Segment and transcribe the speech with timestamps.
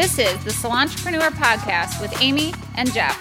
[0.00, 3.20] This is the Salontrepreneur Podcast with Amy and Jeff.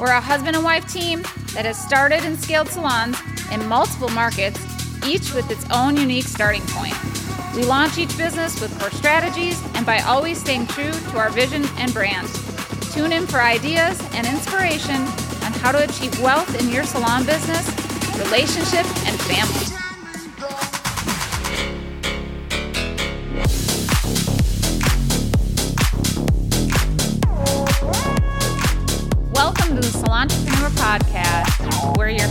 [0.00, 1.22] We're a husband and wife team
[1.54, 3.16] that has started and scaled salons
[3.52, 4.58] in multiple markets,
[5.06, 6.96] each with its own unique starting point.
[7.54, 11.64] We launch each business with core strategies and by always staying true to our vision
[11.78, 12.26] and brand.
[12.90, 14.96] Tune in for ideas and inspiration
[15.46, 17.68] on how to achieve wealth in your salon business,
[18.18, 19.65] relationship, and family.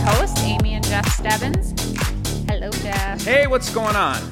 [0.06, 1.72] Hosts, Amy and Jeff Stebbins.
[2.48, 3.24] Hello, Jeff.
[3.24, 4.22] Hey, what's going on?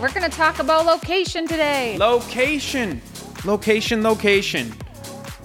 [0.00, 1.96] We're going to talk about location today.
[1.98, 3.00] Location.
[3.44, 4.72] Location, location.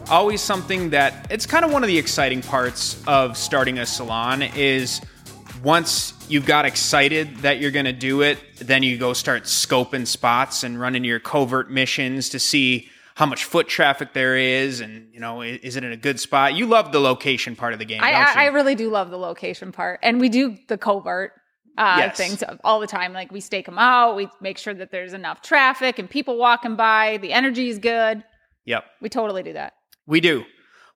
[0.10, 4.42] Always something that it's kind of one of the exciting parts of starting a salon
[4.42, 5.02] is
[5.64, 10.08] once you've got excited that you're going to do it, then you go start scoping
[10.08, 15.12] spots and running your covert missions to see how much foot traffic there is and
[15.12, 17.86] you know is it in a good spot you love the location part of the
[17.86, 18.12] game I?
[18.14, 21.32] I, I really do love the location part, and we do the covert
[21.80, 22.16] uh, Yes.
[22.18, 23.14] things all the time.
[23.14, 26.76] Like we stake them out, we make sure that there's enough traffic and people walking
[26.76, 27.18] by.
[27.18, 28.24] The energy is good.
[28.66, 29.74] yep We totally do that.
[30.06, 30.46] We do.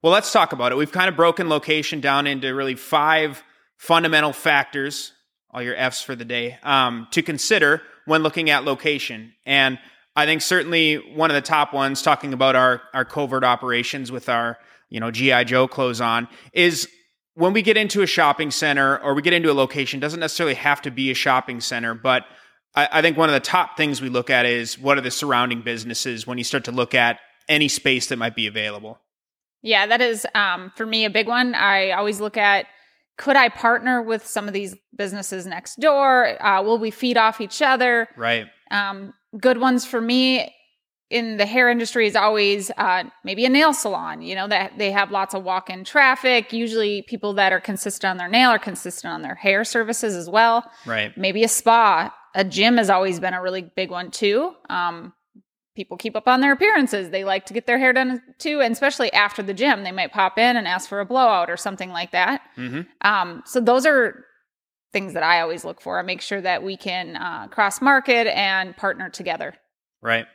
[0.03, 0.75] Well, let's talk about it.
[0.75, 3.43] We've kind of broken location down into really five
[3.77, 5.13] fundamental factors,
[5.51, 9.33] all your F's for the day, um, to consider when looking at location.
[9.45, 9.79] And
[10.15, 14.27] I think certainly one of the top ones, talking about our, our covert operations with
[14.27, 14.57] our,
[14.89, 16.87] you know, GI Joe clothes on, is
[17.35, 20.55] when we get into a shopping center or we get into a location, doesn't necessarily
[20.55, 22.25] have to be a shopping center, but
[22.75, 25.11] I, I think one of the top things we look at is what are the
[25.11, 28.99] surrounding businesses when you start to look at any space that might be available.
[29.61, 31.55] Yeah, that is um, for me a big one.
[31.55, 32.65] I always look at
[33.17, 36.41] could I partner with some of these businesses next door?
[36.43, 38.07] Uh, will we feed off each other?
[38.17, 38.47] Right.
[38.71, 40.53] Um, good ones for me
[41.09, 44.21] in the hair industry is always uh, maybe a nail salon.
[44.21, 46.53] You know that they have lots of walk-in traffic.
[46.53, 50.29] Usually, people that are consistent on their nail are consistent on their hair services as
[50.29, 50.69] well.
[50.85, 51.15] Right.
[51.17, 52.13] Maybe a spa.
[52.33, 54.53] A gym has always been a really big one too.
[54.69, 55.11] Um,
[55.75, 57.09] people keep up on their appearances.
[57.09, 60.13] They like to get their hair done too, and especially after the gym, they might
[60.13, 62.41] pop in and ask for a blowout or something like that.
[62.55, 64.25] hmm Um, so those are
[64.93, 65.99] things that I always look for.
[65.99, 69.53] I make sure that we can uh, cross market and partner together.
[70.01, 70.25] Right.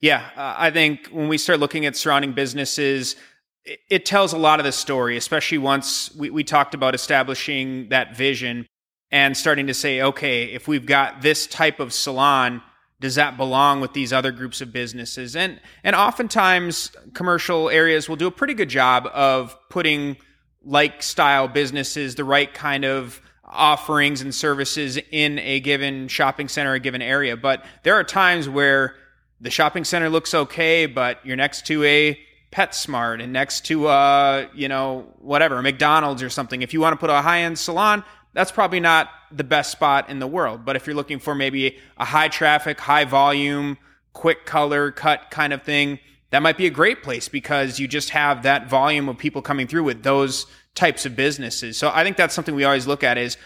[0.00, 0.28] Yeah.
[0.36, 3.16] Uh, I think when we start looking at surrounding businesses,
[3.64, 7.88] it, it tells a lot of the story, especially once we, we talked about establishing
[7.90, 8.66] that vision
[9.12, 12.62] and starting to say, okay, if we've got this type of salon,
[12.98, 15.36] does that belong with these other groups of businesses?
[15.36, 20.16] And and oftentimes commercial areas will do a pretty good job of putting
[20.64, 23.20] like style businesses, the right kind of
[23.52, 27.36] offerings and services in a given shopping center, a given area.
[27.36, 28.96] But there are times where
[29.40, 32.18] the shopping center looks okay, but you're next to a
[32.52, 36.62] PetSmart and next to uh, you know, whatever, McDonald's or something.
[36.62, 38.04] If you want to put a high-end salon,
[38.34, 40.64] that's probably not the best spot in the world.
[40.64, 43.78] But if you're looking for maybe a high traffic, high volume,
[44.12, 45.98] quick color cut kind of thing,
[46.32, 49.66] that might be a great place because you just have that volume of people coming
[49.66, 51.76] through with those types of businesses.
[51.76, 53.36] So I think that's something we always look at is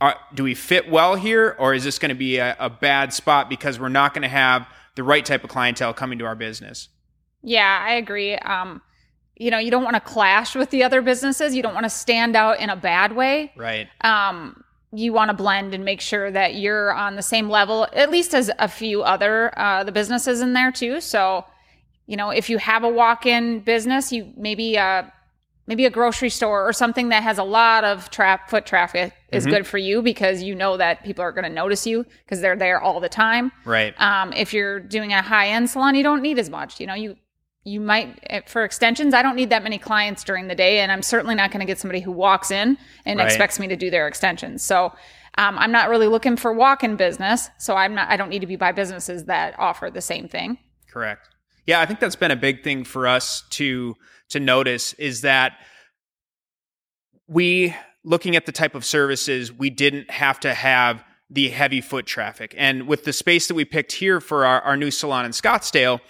[0.00, 3.14] are, do we fit well here or is this going to be a, a bad
[3.14, 6.34] spot because we're not going to have the right type of clientele coming to our
[6.34, 6.90] business?
[7.42, 8.34] Yeah, I agree.
[8.36, 8.82] Um,
[9.36, 11.54] you know, you don't want to clash with the other businesses.
[11.54, 13.52] You don't want to stand out in a bad way.
[13.56, 13.88] Right.
[14.02, 14.62] Um,
[14.92, 18.34] you want to blend and make sure that you're on the same level, at least
[18.34, 21.00] as a few other uh, the businesses in there too.
[21.00, 21.46] So,
[22.06, 25.04] you know, if you have a walk-in business, you maybe uh,
[25.66, 29.46] maybe a grocery store or something that has a lot of trap foot traffic is
[29.46, 29.50] Mhm.
[29.50, 32.56] good for you because you know that people are going to notice you because they're
[32.56, 33.50] there all the time.
[33.64, 33.94] Right.
[33.98, 36.80] Um, if you're doing a high end salon, you don't need as much.
[36.80, 37.16] You know, you
[37.66, 39.14] you might eh, for extensions.
[39.14, 41.66] I don't need that many clients during the day, and I'm certainly not going to
[41.66, 42.76] get somebody who walks in
[43.06, 43.24] and Right.
[43.24, 44.62] expects me to do their extensions.
[44.62, 44.92] So.
[45.36, 48.08] Um, I'm not really looking for walk-in business, so I'm not.
[48.08, 50.58] I don't need to be by businesses that offer the same thing.
[50.88, 51.28] Correct.
[51.66, 53.96] Yeah, I think that's been a big thing for us to
[54.30, 55.58] to notice is that
[57.26, 57.74] we
[58.04, 62.54] looking at the type of services we didn't have to have the heavy foot traffic.
[62.56, 66.00] And with the space that we picked here for our, our new salon in Scottsdale,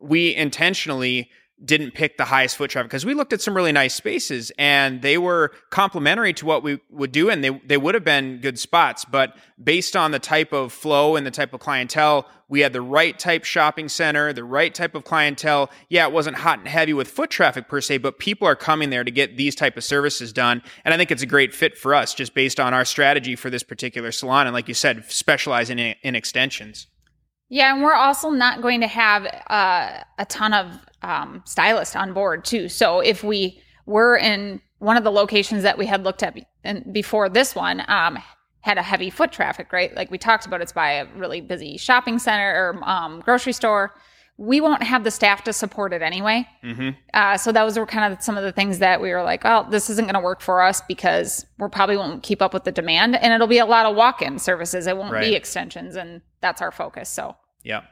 [0.00, 1.30] we intentionally
[1.62, 5.02] didn't pick the highest foot traffic because we looked at some really nice spaces and
[5.02, 8.58] they were complementary to what we would do and they, they would have been good
[8.58, 9.04] spots.
[9.04, 12.82] But based on the type of flow and the type of clientele, we had the
[12.82, 15.70] right type shopping center, the right type of clientele.
[15.88, 18.90] Yeah, it wasn't hot and heavy with foot traffic per se, but people are coming
[18.90, 20.62] there to get these type of services done.
[20.84, 23.48] And I think it's a great fit for us just based on our strategy for
[23.48, 24.46] this particular salon.
[24.46, 26.88] And like you said, specializing in, in extensions.
[27.48, 32.12] Yeah, and we're also not going to have uh, a ton of um, stylists on
[32.12, 32.68] board too.
[32.68, 36.46] So if we were in one of the locations that we had looked at be-
[36.64, 38.18] and before this one um,
[38.62, 39.94] had a heavy foot traffic, right?
[39.94, 43.94] Like we talked about, it's by a really busy shopping center or um, grocery store.
[44.36, 46.46] We won't have the staff to support it anyway.
[46.64, 46.90] Mm-hmm.
[47.12, 49.62] Uh, so those were kind of some of the things that we were like, well,
[49.64, 52.72] this isn't going to work for us because we probably won't keep up with the
[52.72, 54.86] demand, and it'll be a lot of walk-in services.
[54.88, 55.20] It won't Right.
[55.22, 57.08] be extensions, and that's our focus.
[57.08, 57.82] So Yeah.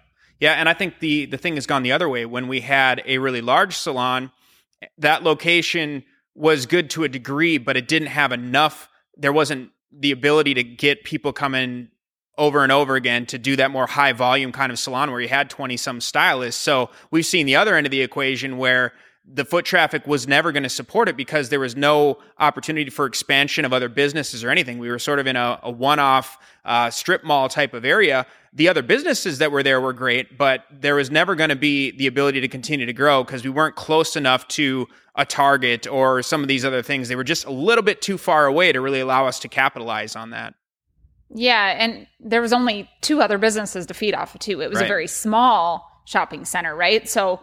[0.40, 2.26] Yeah, and I think the the thing has gone the other way.
[2.26, 4.32] When we had a really large salon,
[4.98, 6.02] that location
[6.34, 8.88] was good to a degree, but it didn't have enough.
[9.16, 11.88] There wasn't the ability to get people coming
[12.38, 15.28] over and over again to do that more high volume kind of salon where you
[15.28, 16.60] had 20 some stylists.
[16.60, 18.92] So we've seen the other end of the equation where
[19.24, 23.06] the foot traffic was never going to support it because there was no opportunity for
[23.06, 24.78] expansion of other businesses or anything.
[24.78, 28.26] We were sort of in a, a one off uh, strip mall type of area.
[28.52, 31.92] The other businesses that were there were great, but there was never going to be
[31.92, 36.22] the ability to continue to grow because we weren't close enough to a target or
[36.22, 37.08] some of these other things.
[37.08, 40.16] They were just a little bit too far away to really allow us to capitalize
[40.16, 40.54] on that.
[41.34, 44.60] Yeah, and there was only two other businesses to feed off of too.
[44.60, 44.84] It was Right.
[44.84, 47.08] a very small shopping center, right?
[47.08, 47.40] So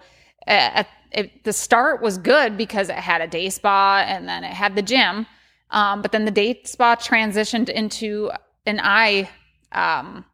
[0.47, 4.51] uh, at the start was good because it had a day spa and then it
[4.53, 5.25] had the gym,
[5.71, 8.31] um, but then the day spa transitioned into
[8.65, 9.29] an eye
[9.71, 10.25] um,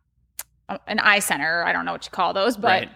[0.88, 1.64] an eye center.
[1.64, 2.90] I don't know what you call those, but Right.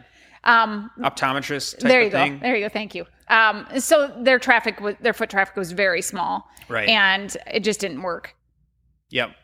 [0.43, 2.17] um, Optometrist type there you go.
[2.17, 2.39] thing.
[2.39, 2.69] There you go.
[2.69, 3.05] Thank you.
[3.27, 6.89] Um, so their traffic, was, their foot traffic was very small, Right.
[6.89, 8.35] and it just didn't work.
[9.11, 9.35] Yep.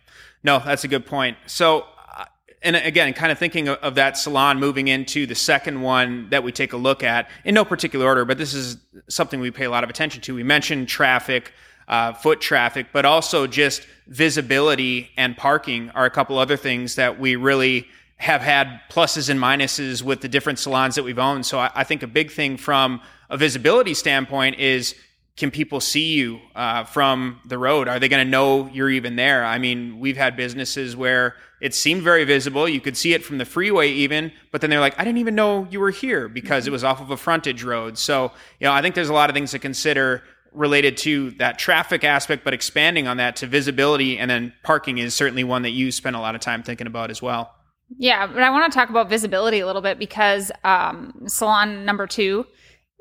[0.45, 1.37] No, that's a good point.
[1.47, 2.25] So, uh,
[2.61, 6.51] and again, kind of thinking of, that salon moving into the second one that we
[6.51, 8.77] take a look at in no particular order, but this is
[9.09, 10.35] something we pay a lot of attention to.
[10.35, 11.51] We mentioned traffic,
[11.87, 17.19] uh, foot traffic, but also just visibility and parking are a couple other things that
[17.19, 17.87] we really
[18.17, 21.47] have had pluses and minuses with the different salons that we've owned.
[21.47, 23.01] So I, I think a big thing from
[23.31, 24.93] a visibility standpoint is
[25.37, 27.87] can people see you uh, from the road?
[27.87, 29.43] Are they going to know you're even there?
[29.43, 32.69] I mean, we've had businesses where it seemed very visible.
[32.69, 35.35] You could see it from the freeway, even, but then they're like, I didn't even
[35.35, 37.97] know you were here because it was off of a frontage road.
[37.97, 40.23] So, you know, I think there's a lot of things to consider
[40.53, 45.13] related to that traffic aspect, but expanding on that to visibility and then parking is
[45.13, 47.53] certainly one that you spend a lot of time thinking about as well.
[47.97, 52.07] Yeah, but I want to talk about visibility a little bit because um, salon number
[52.07, 52.47] two,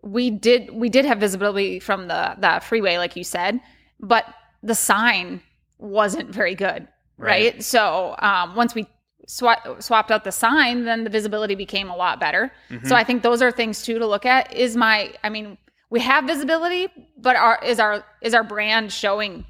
[0.04, 3.60] we did we did have visibility from the the freeway, like you said,
[4.00, 4.26] but
[4.62, 5.40] the sign
[5.78, 6.86] wasn't very good,
[7.16, 7.54] right?
[7.54, 7.64] Right.
[7.64, 8.86] So um, once we
[9.26, 12.52] swap, swapped out the sign, then the visibility became a lot better.
[12.70, 12.86] Mm-hmm.
[12.86, 14.54] So I think those are things too to look at.
[14.54, 15.56] Is my, I mean,
[15.90, 19.44] we have visibility, but our is our is our brand showing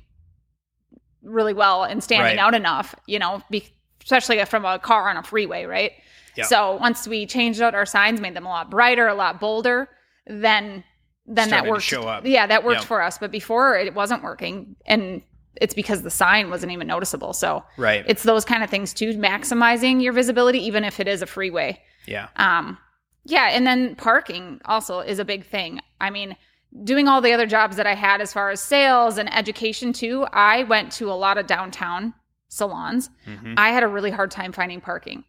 [1.22, 2.38] really well and standing Right.
[2.38, 2.94] out enough?
[3.06, 3.66] You know, be,
[4.02, 5.92] especially from a car on a freeway, right?
[6.36, 6.44] Yeah.
[6.44, 9.88] So once we changed out our signs, made them a lot brighter, a lot bolder,
[10.26, 10.84] then
[11.26, 11.82] then Started that worked.
[11.84, 12.26] show up.
[12.26, 12.86] Yeah, that worked Yeah.
[12.86, 13.16] for us.
[13.16, 15.22] But before it wasn't working, and
[15.58, 17.32] it's because the sign wasn't even noticeable.
[17.32, 18.04] So Right.
[18.06, 21.80] it's those kind of things too, maximizing your visibility, even if it is a freeway.
[22.06, 22.28] yeah.
[22.36, 22.76] Um,
[23.24, 25.80] yeah, and then parking also is a big thing.
[25.98, 26.36] I mean,
[26.82, 30.26] doing all the other jobs that I had as far as sales and education too,
[30.30, 32.12] I went to a lot of downtown
[32.48, 33.08] salons.
[33.26, 33.54] Mhm.
[33.56, 35.24] I had a really hard time finding parking.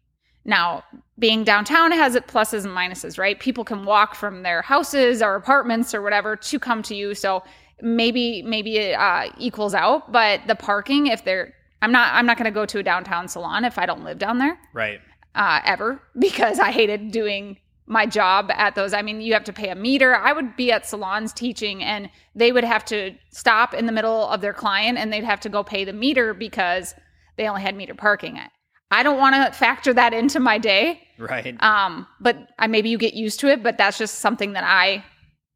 [0.46, 0.84] Now,
[1.18, 3.38] being downtown has its pluses and minuses, right?
[3.38, 7.14] People can walk from their houses or apartments or whatever to come to you.
[7.14, 7.42] So
[7.82, 10.12] maybe maybe it uh, equals out.
[10.12, 13.28] But the parking, if they're, I'm not I'm not going to go to a downtown
[13.28, 15.00] salon if I don't live down there Right.
[15.34, 18.92] uh, ever because I hated doing my job at those.
[18.92, 20.14] I mean, you have to pay a meter.
[20.16, 24.28] I would be at salons teaching and they would have to stop in the middle
[24.28, 26.94] of their client and they'd have to go pay the meter because
[27.36, 28.40] they only had meter parking.
[28.90, 31.02] I don't want to factor that into my day.
[31.18, 31.60] Right.
[31.62, 35.04] Um, but I, maybe you get used to it, but that's just something that I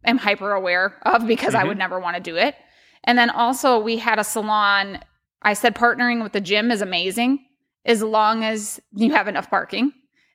[0.04, 1.68] am hyper aware of because I Mhm.
[1.68, 2.56] would never want to do it.
[3.04, 4.98] And then also we had a salon.
[5.42, 7.44] I said partnering with the gym is amazing
[7.84, 9.92] as long as you have enough parking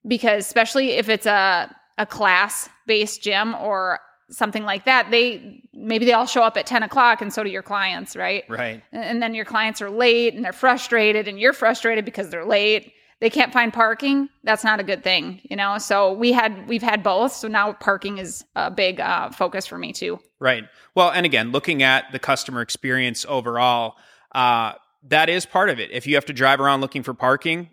[0.07, 3.99] because especially if it's a a class based gym or
[4.29, 7.49] something like that, they maybe they all show up at 10 o'clock and so do
[7.49, 8.43] your clients, right?
[8.49, 8.83] right.
[8.91, 12.91] and then your clients are late and they're frustrated and you're frustrated because they're late
[13.21, 16.83] they can't find parking that's not a good thing you know so we had we've
[16.83, 20.65] had both so now parking is a big uh, focus for me too Right.
[20.93, 23.95] Well, and again, looking at the customer experience overall,
[24.33, 24.73] uh,
[25.07, 25.91] that is part of it.
[25.91, 27.69] If you have to drive around looking for parking,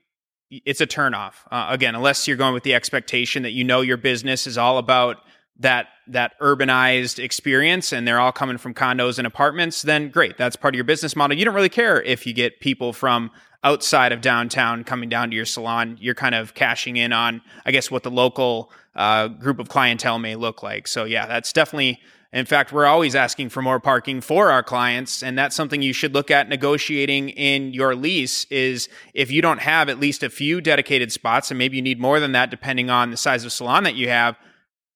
[0.50, 1.34] it's a turnoff.
[1.50, 4.78] Uh, again, unless you're going with the expectation that you know your business is all
[4.78, 5.18] about
[5.58, 10.36] that that urbanized experience and they're all coming from condos and apartments, then great.
[10.36, 11.36] That's part of your business model.
[11.36, 13.30] You don't really care if you get people from
[13.64, 15.96] outside of downtown coming down to your salon.
[16.00, 20.18] You're kind of cashing in on, I guess, what the local uh, group of clientele
[20.18, 20.88] may look like.
[20.88, 22.00] So yeah, that's definitely
[22.32, 25.92] in fact, we're always asking for more parking for our clients, and that's something you
[25.92, 30.30] should look at negotiating in your lease is if you don't have at least a
[30.30, 33.52] few dedicated spots and maybe you need more than that depending on the size of
[33.52, 34.38] salon that you have,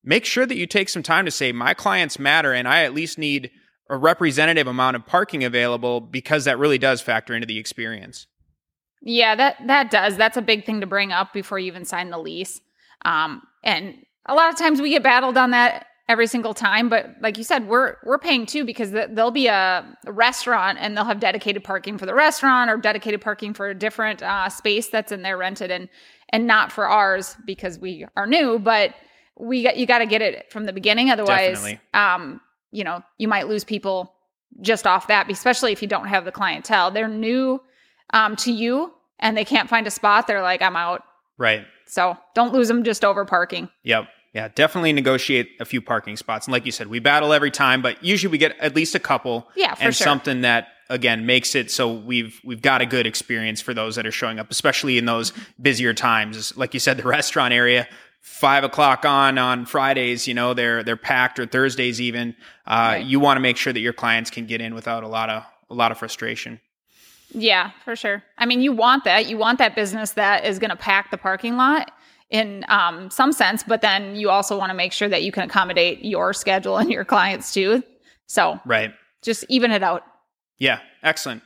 [0.07, 2.95] make sure that you take some time to say my clients matter and I at
[2.95, 3.51] least need
[3.91, 8.27] a representative amount of parking available because that really does factor into the experience.
[9.03, 10.17] Yeah, that that does.
[10.17, 12.61] That's a big thing to bring up before you even sign the lease.
[13.05, 13.95] Um, and
[14.25, 17.43] a lot of times we get battled on that every single time but like you
[17.43, 21.99] said we're we're paying too because there'll be a, restaurant and they'll have dedicated parking
[21.99, 25.71] for the restaurant or dedicated parking for a different uh, space that's in there rented
[25.71, 25.89] and
[26.29, 28.95] and not for ours because we are new but
[29.39, 31.81] we got you got to get it from the beginning otherwise Definitely.
[31.95, 32.41] um
[32.71, 34.13] you know you might lose people
[34.61, 37.61] just off that especially if you don't have the clientele they're new
[38.11, 41.03] um to you and they can't find a spot they're like i'm out
[41.39, 46.15] right so don't lose them just over parking yep yeah, definitely negotiate a few parking
[46.15, 46.47] spots.
[46.47, 48.99] And like you said, we battle every time, but usually we get at least a
[48.99, 49.49] couple.
[49.57, 50.05] Yeah, and sure.
[50.05, 54.05] something that again makes it so we've we've got a good experience for those that
[54.05, 56.55] are showing up, especially in those busier times.
[56.55, 57.89] Like you said, the restaurant area,
[58.27, 62.35] five o'clock on on Fridays, you know, they're they're packed or Thursdays even.
[62.67, 63.05] Uh, right.
[63.05, 65.45] You want to make sure that your clients can get in without a lot of
[65.71, 66.61] a lot of frustration.
[67.31, 68.23] Yeah, for sure.
[68.37, 69.27] I mean, you want that.
[69.27, 71.93] You want that business that is going to pack the parking lot
[72.29, 75.45] in um, some sense, but then you also want to make sure that you can
[75.45, 77.83] accommodate your schedule and your clients too.
[78.27, 78.93] So, right,
[79.23, 80.03] just even it out.
[80.59, 81.43] Yeah, excellent.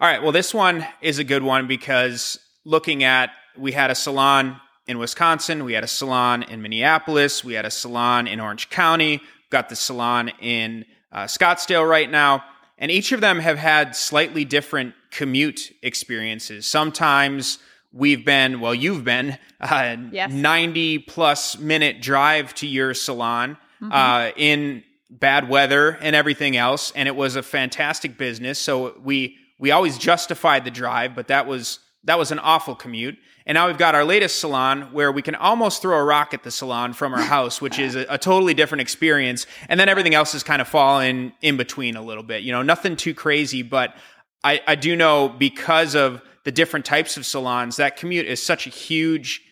[0.00, 3.94] All right, well, this one is a good one because looking at we had a
[3.94, 8.68] salon in Wisconsin, we had a salon in Minneapolis, we had a salon in Orange
[8.70, 12.44] County, got the salon in uh, Scottsdale right now,
[12.76, 16.66] and each of them have had slightly different commute experiences.
[16.66, 17.58] Sometimes
[17.92, 20.32] we've been, well, you've been uh, yes.
[20.32, 23.92] 90 plus minute drive to your salon mm-hmm.
[23.92, 26.92] uh, in bad weather and everything else.
[26.96, 28.58] And it was a fantastic business.
[28.58, 33.16] So we, we always justified the drive, but that was, that was an awful commute.
[33.46, 36.42] And now we've got our latest salon where we can almost throw a rock at
[36.42, 39.46] the salon from our house, which is a, a, totally different experience.
[39.68, 42.42] And then everything else is kind of fallen in between a little bit.
[42.42, 43.94] You know, nothing too crazy, but
[44.42, 48.66] I, I do know because of the different types of salons, that commute is such
[48.66, 49.42] a huge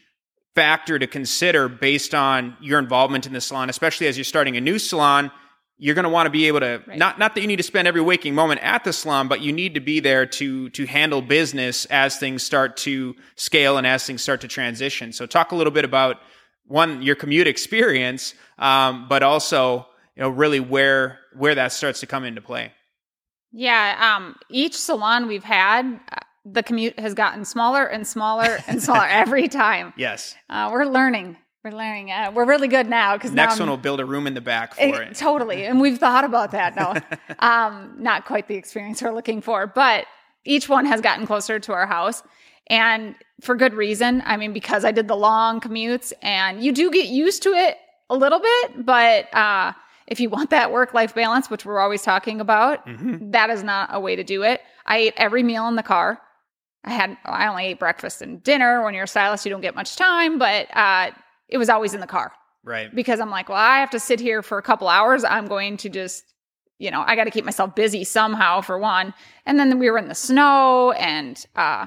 [0.54, 4.60] factor to consider based on your involvement in the salon, especially as you're starting a
[4.60, 5.30] new salon.
[5.84, 6.96] You're going to want to be able to right.
[6.96, 9.52] not not that you need to spend every waking moment at the salon, but you
[9.52, 14.06] need to be there to to handle business as things start to scale and as
[14.06, 15.12] things start to transition.
[15.12, 16.18] So, talk a little bit about
[16.66, 22.06] one your commute experience, um, but also you know really where where that starts to
[22.06, 22.70] come into play.
[23.50, 25.98] Yeah, um, each salon we've had,
[26.44, 29.92] the commute has gotten smaller and smaller and smaller every time.
[29.96, 30.36] Yes.
[30.48, 31.38] Uh, we're learning.
[31.64, 32.10] We're learning.
[32.10, 34.74] Uh, we're really good now because next one will build a room in the back
[34.74, 35.10] for it.
[35.10, 35.16] it.
[35.16, 36.74] Totally, and we've thought about that.
[36.74, 36.94] No,
[37.38, 40.06] um, not quite the experience we're looking for, but
[40.44, 42.24] each one has gotten closer to our house,
[42.66, 44.24] and for good reason.
[44.26, 47.76] I mean, because I did the long commutes, and you do get used to it
[48.10, 49.72] a little bit, but uh,
[50.08, 53.30] if you want that work life balance, which we're always talking about, mm-hmm.
[53.30, 54.62] that is not a way to do it.
[54.84, 56.20] I ate every meal in the car.
[56.82, 58.82] I had I only ate breakfast and dinner.
[58.82, 61.12] When you're a stylist, you don't get much time, but uh,
[61.48, 62.32] it was always in the car.
[62.64, 62.94] Right.
[62.94, 65.24] Because I'm like, well, I have to sit here for a couple hours.
[65.24, 66.24] I'm going to just,
[66.78, 69.14] you know, I got to keep myself busy somehow for one.
[69.46, 71.86] And then we were in the snow and uh,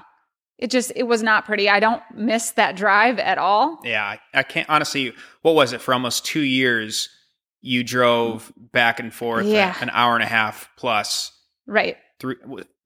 [0.58, 1.70] it just it was not pretty.
[1.70, 3.80] I don't miss that drive at all.
[3.84, 5.14] Yeah, I, can't honestly.
[5.42, 7.10] What was it for almost two years?
[7.62, 9.76] You drove back and forth yeah.
[9.82, 11.32] an hour and a half plus.
[11.66, 11.98] Right.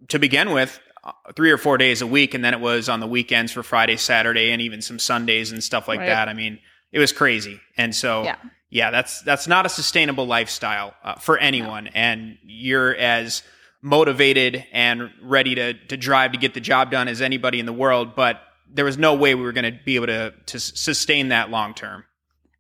[0.08, 0.89] To begin with, uh,
[1.36, 3.98] three or four days a week, and then it was on the weekends for Friday,
[3.98, 6.08] Saturday, and even some Sundays and stuff like right.
[6.08, 6.30] that.
[6.30, 6.60] I mean,
[6.92, 8.36] it was crazy, and so yeah,
[8.70, 11.86] yeah that's that's not a sustainable lifestyle uh, for anyone.
[11.86, 11.92] No.
[11.94, 13.44] And you're as
[13.82, 17.74] motivated and ready to to drive to get the job done as anybody in the
[17.74, 18.42] world, but
[18.72, 21.74] there was no way we were going to be able to to sustain that long
[21.74, 22.06] term.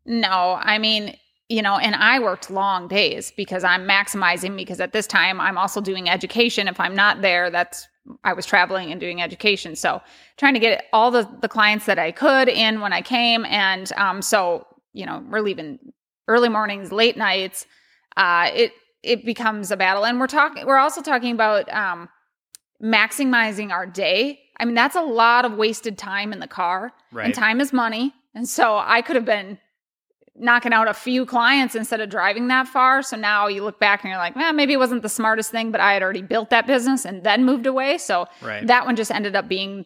[0.05, 1.15] No, I mean
[1.50, 5.58] you know, and I worked long days because I'm maximizing because at this time I'm
[5.58, 6.68] also doing education.
[6.68, 7.88] If I'm not there, that's
[8.24, 9.75] I was traveling and doing education.
[9.75, 10.01] So
[10.38, 13.46] trying to get all the, the clients that I could in when I came.
[13.46, 15.79] And um, so, you know, we're leaving
[16.27, 17.65] early mornings, late nights.
[18.15, 20.06] Uh, it it becomes a battle.
[20.06, 22.10] And we're talking we're also talking about um,
[22.84, 24.39] maximizing our day.
[24.60, 26.91] I mean, that's a lot of wasted time in the car.
[27.12, 27.25] Right.
[27.25, 28.13] And time is money.
[28.36, 29.58] And so I could have been
[30.39, 33.03] knocking out a few clients instead of driving that far.
[33.03, 35.69] So now you look back and you're like, well, maybe it wasn't the smartest thing,
[35.72, 37.98] but I had already built that business and then moved away.
[37.98, 38.65] So Right.
[38.65, 39.86] that one just ended up being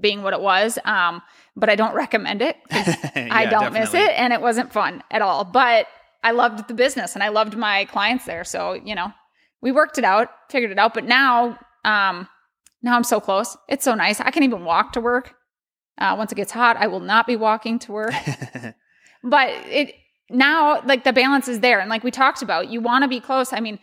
[0.00, 0.78] being what it was.
[0.84, 1.22] Um,
[1.56, 2.56] but I don't recommend it.
[2.70, 5.44] 'cause I don't miss it, and it wasn't fun at all.
[5.44, 5.86] But
[6.22, 8.44] I loved the business and I loved my clients there.
[8.44, 9.12] So you know,
[9.62, 10.92] we worked it out, figured it out.
[10.92, 12.28] But now, um,
[12.82, 13.56] now I'm so close.
[13.68, 14.20] It's so nice.
[14.20, 15.34] I can even walk to work.
[15.96, 18.12] Uh, once it gets hot, I will not be walking to work.
[19.22, 19.94] but it
[20.30, 23.20] now like the balance is there, and like we talked about, you want to be
[23.20, 23.52] close.
[23.52, 23.78] I mean.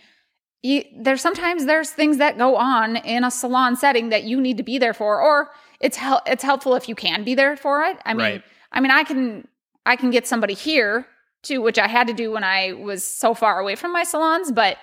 [0.64, 4.58] You, there's sometimes there's things that go on in a salon setting that you need
[4.58, 7.84] to be there for, or it's hel- it's helpful if you can be there for
[7.84, 8.00] it.
[8.04, 8.44] I mean, Right.
[8.72, 9.48] I mean, I can
[9.86, 11.06] I can get somebody here
[11.44, 14.52] too, which I had to do when I was so far away from my salons.
[14.52, 14.78] But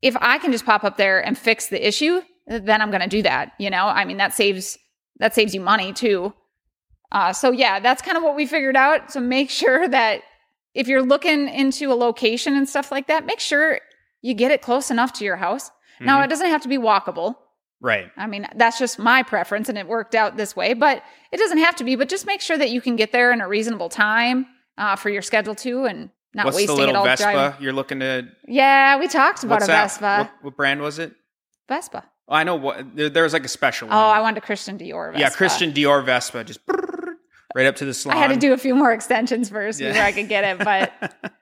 [0.00, 3.08] if I can just pop up there and fix the issue, then I'm going to
[3.08, 3.52] do that.
[3.58, 4.78] You know, I mean, that saves
[5.18, 6.32] that saves you money too.
[7.12, 9.12] Uh, so yeah, that's kind of what we figured out.
[9.12, 10.22] So make sure that
[10.74, 13.80] if you're looking into a location and stuff like that, make sure
[14.22, 15.70] you get it close enough to your house.
[15.98, 16.24] Now, Mhm.
[16.24, 17.36] it doesn't have to be walkable.
[17.82, 18.10] right.
[18.16, 21.02] I mean, that's just my preference and it worked out this way, but
[21.32, 21.96] it doesn't have to be.
[21.96, 25.08] But just make sure that you can get there in a reasonable time uh, for
[25.08, 27.62] your schedule too and not What's the wasting it all Vespa driving.
[27.62, 28.28] you're looking to?
[28.46, 29.82] Yeah, we talked about What's a that?
[29.84, 30.18] Vespa.
[30.18, 31.12] What, what brand was it?
[31.68, 32.04] Vespa.
[32.28, 33.96] Oh, I know what there, there was like a special one.
[33.96, 35.20] Oh, I wanted a Christian Dior Vespa.
[35.20, 36.89] yeah, Christian Dior Vespa, just brrrr,
[37.54, 38.16] right up to the slide.
[38.16, 39.88] I had to do a few more extensions first Yeah.
[39.88, 40.92] before I could get it, but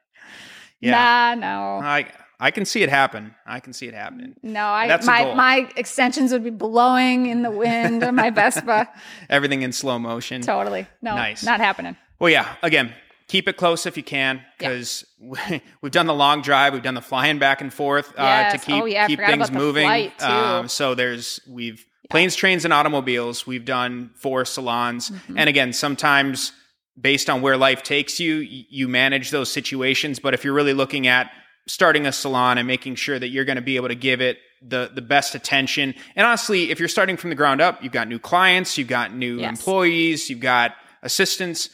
[0.80, 1.34] yeah, nah,
[1.80, 1.80] no.
[1.86, 2.06] I
[2.40, 3.34] I can see it happen.
[3.46, 4.34] I can see it happening.
[4.42, 8.88] No, I That's my my extensions would be blowing in the wind on my Vespa.
[9.28, 10.40] Everything in slow motion.
[10.42, 10.86] totally.
[11.02, 11.42] No, Nice.
[11.44, 11.96] not happening.
[12.20, 12.54] Well, yeah.
[12.62, 12.92] Again,
[13.28, 14.68] keep it close if you can, Yeah.
[14.70, 15.04] because
[15.82, 18.82] we've done the long drive, we've done the flying back and forth uh, to keep
[18.82, 20.10] Oh, yeah, keep things moving.
[20.20, 23.46] Um, so there's we've planes, trains, and automobiles.
[23.46, 25.38] We've done four salons, Mm-hmm.
[25.38, 26.52] and again, sometimes
[27.00, 30.18] based on where life takes you, you manage those situations.
[30.18, 31.30] But if you're really looking at
[31.66, 34.38] starting a salon and making sure that you're going to be able to give it
[34.62, 38.08] the the best attention, and honestly, if you're starting from the ground up, you've got
[38.08, 39.50] new clients, you've got new Yes.
[39.60, 41.70] employees, you've got assistants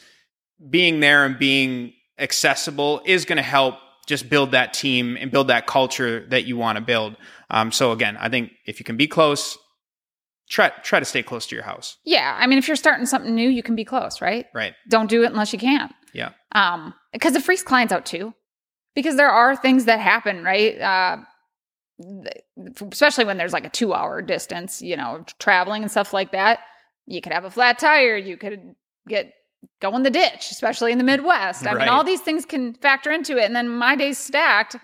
[0.69, 5.47] being there and being accessible is going to help just build that team and build
[5.47, 7.15] that culture that you want to build.
[7.49, 9.57] Um, so again, I think if you can be close,
[10.49, 11.97] try try to stay close to your house.
[12.05, 14.45] Yeah, I mean, if you're starting something new, you can be close, right?
[14.53, 14.73] Right.
[14.89, 15.93] Don't do it unless you can.
[16.13, 16.31] Yeah.
[16.53, 18.33] Um, because it freaks clients out too,
[18.95, 20.79] because there are things that happen, right?
[20.79, 21.17] Uh,
[22.91, 26.59] especially when there's like a two-hour distance, you know, traveling and stuff like that.
[27.05, 28.17] You could have a flat tire.
[28.17, 28.75] You could
[29.07, 29.33] get
[29.81, 31.65] go in the ditch, especially in the Midwest.
[31.65, 31.79] I Right.
[31.81, 33.45] mean, all these things can factor into it.
[33.45, 34.75] And then my day's stacked.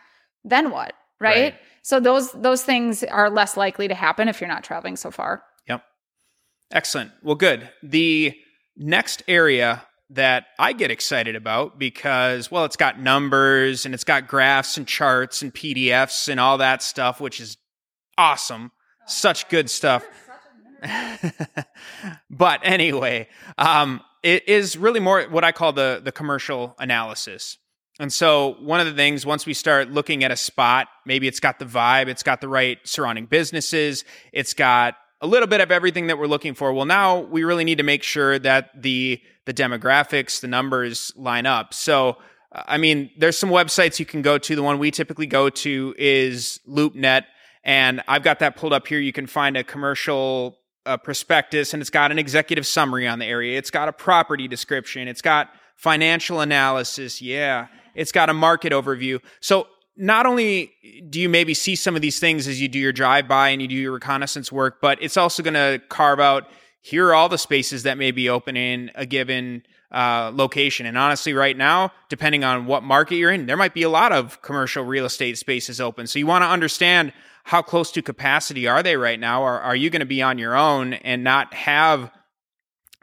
[0.44, 0.94] Then what?
[1.20, 1.36] Right?
[1.54, 1.56] Right.
[1.84, 5.44] So those those things are less likely to happen if you're not traveling so far.
[6.72, 7.12] Excellent.
[7.22, 7.70] Well, good.
[7.84, 8.34] The
[8.78, 14.28] next area that I get excited about because, well, it's got numbers and it's got
[14.28, 17.58] graphs and charts and PDFs and all that stuff, which is
[18.18, 18.72] awesome.
[19.08, 20.06] Such good stuff.
[22.30, 27.58] but anyway, um, it is really more what I call the the commercial analysis.
[28.00, 31.40] And so one of the things once we start looking at a spot, maybe it's
[31.40, 34.04] got the vibe, it's got the right surrounding businesses,
[34.34, 36.74] it's got a little bit of everything that we're looking for.
[36.74, 41.46] Well, now we really need to make sure that the the demographics, the numbers line
[41.46, 41.74] up.
[41.74, 42.18] So
[42.52, 44.56] I mean, there's some websites you can go to.
[44.56, 47.24] The one we typically go to is LoopNet,
[47.64, 49.00] and I've got that pulled up here.
[49.00, 53.26] You can find a commercial uh, prospectus, and it's got an executive summary on the
[53.26, 53.58] area.
[53.58, 55.08] It's got a property description.
[55.08, 57.22] It's got financial analysis.
[57.22, 59.22] Yeah, it's got a market overview.
[59.40, 60.72] So not only
[61.10, 63.62] do you maybe see some of these things as you do your drive by and
[63.62, 66.50] you do your reconnaissance work, but it's also going to carve out
[66.82, 70.86] here are all the spaces that may be open in a given uh, location.
[70.86, 74.12] And honestly, right now, depending on what market you're in, there might be a lot
[74.12, 76.08] of commercial real estate spaces open.
[76.08, 79.44] So you want to understand how close to capacity are they right now?
[79.44, 82.12] Or are you going to be on your own and not have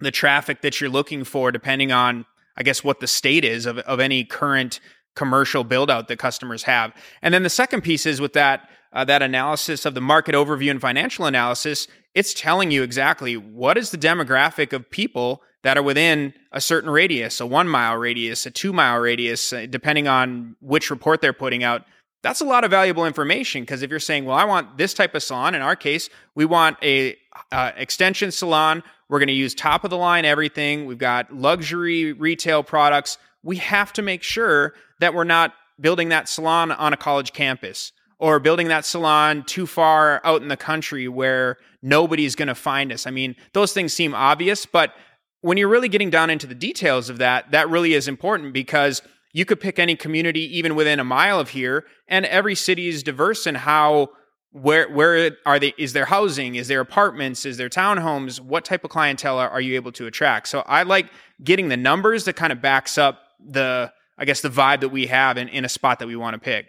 [0.01, 2.24] the traffic that you're looking for, depending on,
[2.57, 4.81] I guess, what the state is of, of any current
[5.18, 6.94] commercial build out that customers have.
[7.22, 10.70] And then the second piece is with that uh, that analysis of the market overview
[10.70, 15.83] and financial analysis, it's telling you exactly what is the demographic of people that are
[15.83, 20.57] within a certain radius, a one mile radius, a two mile radius, uh, depending on
[20.61, 21.85] which report they're putting out.
[22.22, 25.14] That's a lot of valuable information because if you're saying, well, I want this type
[25.14, 27.16] of salon, in our case, we want a
[27.52, 28.83] uh, extension salon.
[29.09, 30.87] We're going to use top of the line everything.
[30.87, 33.18] We've got luxury retail products.
[33.42, 37.93] We have to make sure that we're not building that salon on a college campus
[38.19, 42.93] or building that salon too far out in the country where nobody's going to find
[42.93, 43.07] us.
[43.07, 44.93] I mean, those things seem obvious, but
[45.41, 49.03] when you're really getting down into the details of that, that really is important because
[49.33, 53.03] you could pick any community even within a mile of here, and every city is
[53.03, 54.09] diverse in how
[54.51, 56.55] where where are they is there housing?
[56.55, 57.45] Is there apartments?
[57.45, 58.41] Is there townhomes?
[58.41, 60.49] What type of clientele are, are you able to attract?
[60.49, 61.11] So i like
[61.45, 65.07] getting the numbers that kind of backs up the i guess the vibe that we
[65.07, 66.66] have in, in a spot that we want to pick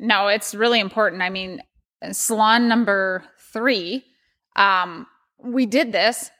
[0.00, 1.60] no it's really important i mean
[2.12, 4.04] salon number three
[4.56, 5.06] um
[5.42, 6.30] we did this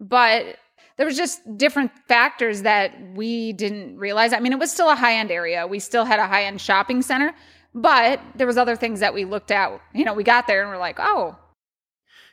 [0.00, 0.56] but
[0.96, 4.96] there was just different factors that we didn't realize i mean it was still a
[4.96, 7.34] high end area we still had a high end shopping center
[7.74, 9.80] but there was other things that we looked at.
[9.94, 11.36] You know, we got there and we're like, oh.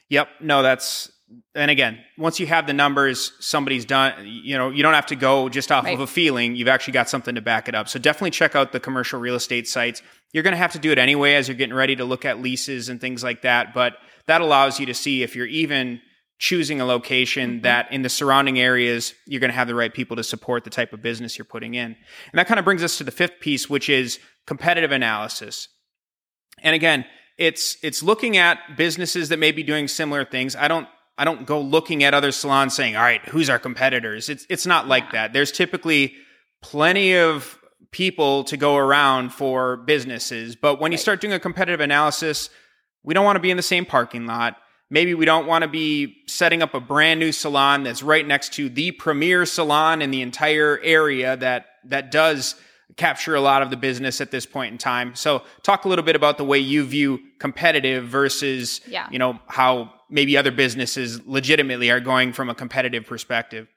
[0.10, 0.28] Yep.
[0.42, 1.12] No, that's
[1.56, 5.16] and again, once you have the numbers, somebody's done, you know, you don't have to
[5.16, 5.94] go just off right.
[5.94, 6.56] of a feeling.
[6.56, 7.90] You've actually got something to back it up.
[7.90, 10.02] So definitely check out the commercial real estate sites.
[10.32, 12.42] You're going to have to do it anyway as you're getting ready to look at
[12.42, 13.74] leases and things like that.
[13.74, 16.02] But that allows you to see if you're even
[16.40, 17.62] choosing a location mm-hmm.
[17.64, 20.70] that in the surrounding areas, you're going to have the right people to support the
[20.70, 21.96] type of business you're putting in.
[22.32, 25.68] And that kind of brings us to the fifth piece, which is competitive analysis.
[26.62, 27.06] And again,
[27.38, 30.56] it's it's looking at businesses that may be doing similar things.
[30.56, 30.88] I don't
[31.18, 34.66] I don't go looking at other salons saying, "All right, who's our competitors?" It's it's
[34.66, 35.34] not like that.
[35.34, 36.16] There's typically
[36.62, 37.58] plenty of
[37.92, 42.50] people to go around for businesses, but when you start doing a competitive analysis,
[43.04, 44.58] we don't want to be in the same parking lot.
[44.90, 48.54] Maybe we don't want to be setting up a brand new salon that's right next
[48.54, 52.56] to the premier salon in the entire area that that does
[52.96, 55.14] capture a lot of the business at this point in time.
[55.16, 59.08] So talk a little bit about the way you view competitive versus yeah.
[59.12, 63.68] you know how maybe other businesses legitimately are going from a competitive perspective.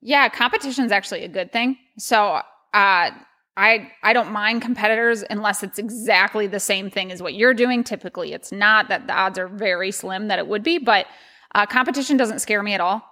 [0.00, 1.76] Yeah, competition is actually a good thing.
[1.98, 2.40] So
[2.72, 3.10] uh
[3.56, 7.84] I I don't mind competitors unless it's exactly the same thing as what you're doing.
[7.84, 11.06] Typically, it's not that the odds are very slim that it would be, but
[11.54, 13.02] uh, competition doesn't scare me at all.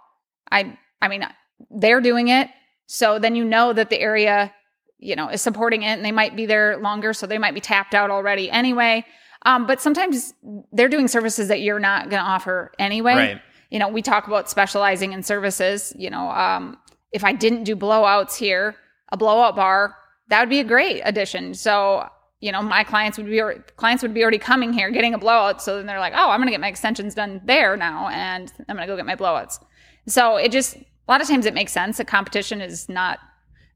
[0.50, 1.26] I I mean,
[1.70, 2.48] they're doing it,
[2.86, 4.52] so then you know that the area
[5.00, 7.60] you know is supporting it, and they might be there longer, so they might be
[7.60, 9.04] tapped out already anyway.
[9.46, 10.34] Um, but sometimes
[10.72, 13.14] they're doing services that you're not going to offer anyway.
[13.14, 13.42] Right.
[13.70, 15.94] You know, we talk about specializing in services.
[15.96, 16.76] You know, um,
[17.12, 18.76] if I didn't do blowouts here,
[19.10, 19.96] a blowout bar
[20.30, 21.54] that would be a great addition.
[21.54, 22.08] So,
[22.40, 23.42] you know, my clients would be
[23.76, 25.60] clients would be already coming here getting a blowout.
[25.60, 28.76] So then they're like, oh, I'm gonna get my extensions done there now, and I'm
[28.76, 29.62] gonna go get my blowouts.
[30.06, 32.00] So it just a lot of times it makes sense.
[32.00, 33.18] A competition is not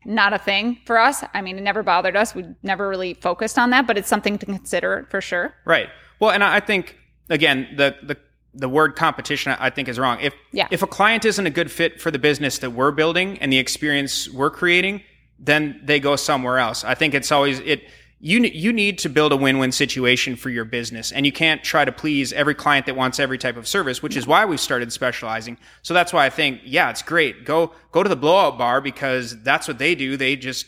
[0.04, 1.24] not a thing for us.
[1.34, 2.34] I mean, it never bothered us.
[2.34, 5.54] We never really focused on that, but it's something to consider for sure.
[5.64, 5.88] Right.
[6.20, 6.96] Well, and I think
[7.30, 8.16] again the the
[8.54, 10.18] the word competition I think is wrong.
[10.20, 10.68] If yeah.
[10.70, 13.58] if a client isn't a good fit for the business that we're building and the
[13.58, 15.02] experience we're creating,
[15.38, 16.84] then they go somewhere else.
[16.84, 17.82] I think it's always it
[18.24, 21.84] you you need to build a win-win situation for your business and you can't try
[21.84, 24.90] to please every client that wants every type of service which is why we've started
[24.90, 25.58] specializing.
[25.82, 27.44] So that's why i think yeah it's great.
[27.44, 30.16] Go go to the blowout bar because that's what they do.
[30.16, 30.64] They just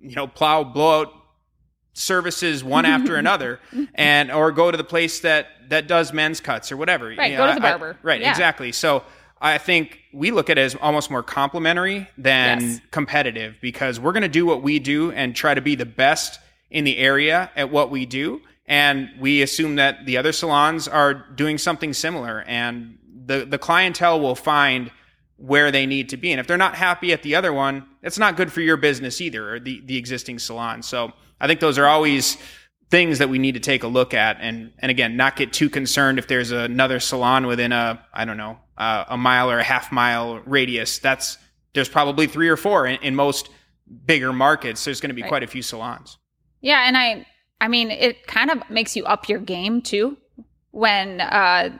[0.00, 1.14] you know plow blowout
[1.94, 3.58] services one after another
[3.94, 7.06] and or go to the place that that does men's cuts or whatever.
[7.06, 7.96] Right you know, go to the barber.
[8.02, 8.28] I, right yeah.
[8.28, 8.72] exactly.
[8.72, 9.02] So
[9.40, 12.80] I think we look at it as almost more complementary than yes.
[12.90, 16.38] competitive because we're going to do what we do and try to be the best
[16.70, 18.40] in the area at what we do.
[18.66, 24.20] And we assume that the other salons are doing something similar and the, the clientele
[24.20, 24.90] will find
[25.36, 26.32] where they need to be.
[26.32, 29.20] And if they're not happy at the other one, it's not good for your business
[29.20, 30.82] either or the, the existing salon.
[30.82, 32.38] So I think those are always
[32.90, 35.68] things that we need to take a look at and and again not get too
[35.68, 39.64] concerned if there's another salon within a i don't know uh, a mile or a
[39.64, 41.36] half mile radius that's
[41.72, 43.48] there's probably three or four in, in most
[44.04, 45.28] bigger markets there's going to be right.
[45.28, 46.18] quite a few salons
[46.66, 47.24] yeah and i
[47.60, 50.16] i mean it kind of makes you up your game too
[50.72, 51.70] when uh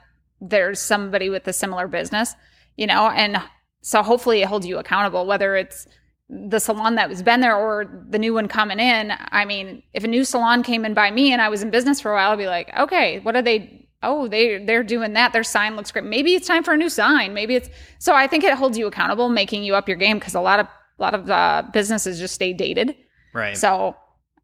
[0.40, 2.34] there's somebody with a similar business
[2.76, 3.42] you know and
[3.82, 5.86] so hopefully it holds you accountable whether it's
[6.28, 9.12] the salon that was been there or the new one coming in.
[9.30, 12.00] I mean, if a new salon came in by me and I was in business
[12.00, 13.88] for a while, I'd be like, okay, what are they?
[14.02, 15.32] Oh, they they're doing that.
[15.32, 16.04] Their sign looks great.
[16.04, 17.32] Maybe it's time for a new sign.
[17.32, 17.68] Maybe it's
[17.98, 18.12] so.
[18.14, 20.66] I think it holds you accountable, making you up your game because a lot of
[20.98, 22.96] a lot of uh, businesses just stay dated.
[23.32, 23.56] Right.
[23.56, 23.96] So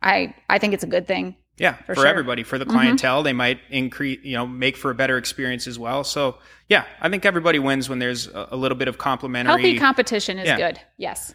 [0.02, 1.36] I I think it's a good thing.
[1.58, 2.06] Yeah, for, for sure.
[2.06, 2.74] everybody, for the mm-hmm.
[2.74, 3.24] clientele, mm-hmm.
[3.24, 6.02] they might increase, you know, make for a better experience as well.
[6.02, 6.38] So,
[6.68, 9.52] yeah, I think everybody wins when there's a, a little bit of complementary.
[9.52, 10.56] Healthy competition is yeah.
[10.56, 10.80] good.
[10.96, 11.34] Yes.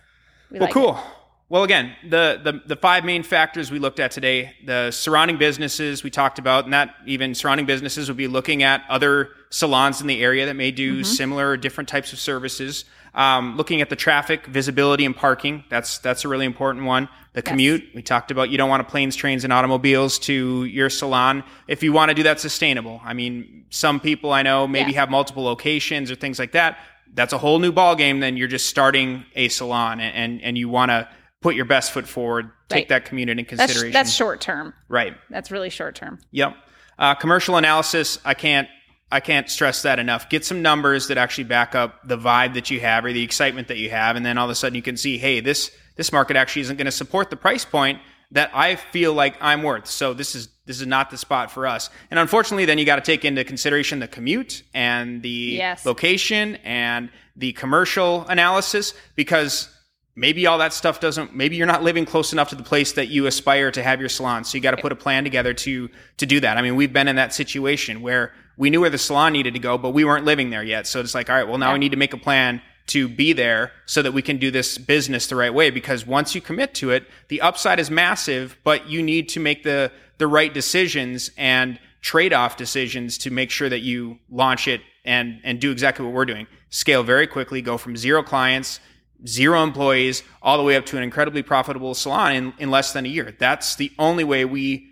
[0.50, 0.98] We well, like cool.
[0.98, 1.04] It.
[1.50, 6.04] Well, again, the, the the five main factors we looked at today: the surrounding businesses
[6.04, 10.08] we talked about, and that even surrounding businesses would be looking at other salons in
[10.08, 11.04] the area that may do mm-hmm.
[11.04, 12.84] similar or different types of services.
[13.16, 15.64] Um, looking at the traffic, visibility, and parking.
[15.70, 17.08] That's that's a really important one.
[17.32, 17.48] The yes.
[17.48, 18.50] commute we talked about.
[18.50, 22.16] You don't want to planes, trains, and automobiles to your salon if you want to
[22.16, 23.00] do that sustainable.
[23.06, 25.00] I mean, some people I know maybe yeah.
[25.00, 26.78] have multiple locations or things like that
[27.14, 28.20] that's a whole new ball game.
[28.20, 31.10] Then you're just starting a salon and, and, and you want to
[31.42, 32.90] put your best foot forward, take Right.
[32.90, 33.94] that commute into That's consideration.
[33.94, 34.74] that's short term.
[34.90, 35.16] right.
[35.30, 36.20] That's really short term.
[36.32, 36.56] Yep.
[37.00, 38.68] Uh, commercial analysis, I can't
[39.10, 40.28] I can't stress that enough.
[40.30, 43.70] Get some numbers that actually back up the vibe that you have or the excitement
[43.70, 46.12] that you have, and then all of a sudden you can see, hey, this this
[46.12, 49.88] market actually isn't going to support the price point that I feel like I'm worth.
[49.88, 51.90] So this is this is not the spot for us.
[52.12, 55.86] And unfortunately, then you got to take into consideration the commute and the Yes.
[55.86, 59.70] location and the commercial analysis because
[60.18, 63.08] maybe all that stuff doesn't maybe you're not living close enough to the place that
[63.08, 65.90] you aspire to have your salon so you got to put a plan together to
[66.18, 66.58] to do that.
[66.58, 69.60] I mean we've been in that situation where we knew where the salon needed to
[69.60, 70.88] go but we weren't living there yet.
[70.88, 73.32] So it's like all right well now we need to make a plan to be
[73.32, 76.74] there so that we can do this business the right way because once you commit
[76.74, 81.30] to it the upside is massive but you need to make the the right decisions
[81.38, 86.14] and trade-off decisions to make sure that you launch it and and do exactly what
[86.14, 86.48] we're doing.
[86.72, 88.80] Scale very quickly go from zero clients
[89.26, 93.06] zero employees all the way up to an incredibly profitable salon in, in less than
[93.06, 94.88] a year that's the only way we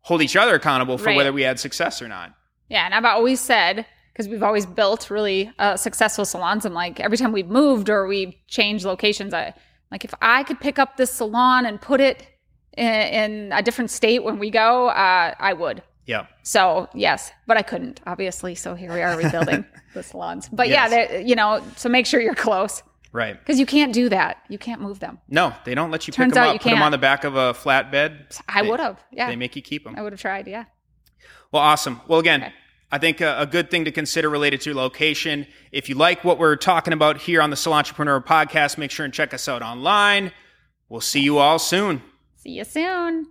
[0.00, 1.16] hold each other accountable for Right.
[1.16, 2.34] whether we had success or not
[2.68, 6.66] Yeah, and I've always said because we've always built really uh, successful salons.
[6.66, 9.54] I'm like every time we've moved or we've changed locations, I
[9.90, 12.26] like if I could pick up this salon and put it
[12.76, 15.82] in, in a different state when we go, uh, I would.
[16.06, 18.54] yeah So yes, but I couldn't obviously.
[18.54, 20.48] So here we are rebuilding the salons.
[20.52, 20.90] But Yes.
[20.92, 24.38] yeah, you know, so make sure you're close right because you can't do that.
[24.48, 25.18] You can't move them.
[25.28, 26.84] no they don't let you Turns pick them out up you put them can't.
[26.86, 29.02] on the back of a flatbed I They- would have.
[29.12, 30.46] Yeah, they make you keep them I would have tried.
[30.48, 30.64] Yeah.
[31.52, 32.00] Well, awesome.
[32.08, 32.52] Well, again, Okay.
[32.90, 35.46] I think a, a good thing to consider related to location.
[35.70, 39.14] If you like what we're talking about here on the Salontrepreneur podcast, make sure and
[39.14, 40.32] check us out online.
[40.90, 42.02] We'll see you all soon.
[42.36, 43.28] See you soon.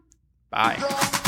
[0.50, 1.20] Bye.